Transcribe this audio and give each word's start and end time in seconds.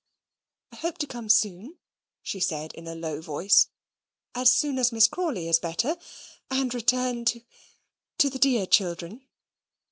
"I 0.71 0.77
hope 0.77 0.97
to 0.97 1.05
come 1.05 1.29
soon," 1.29 1.77
she 2.23 2.39
said 2.39 2.73
in 2.73 2.87
a 2.87 2.95
low 2.95 3.21
voice, 3.21 3.67
"as 4.33 4.51
soon 4.51 4.79
as 4.79 4.91
Miss 4.91 5.05
Crawley 5.05 5.47
is 5.47 5.59
better 5.59 5.95
and 6.49 6.73
return 6.73 7.23
to 7.25 7.41
to 8.17 8.29
the 8.31 8.39
dear 8.39 8.65
children." 8.65 9.27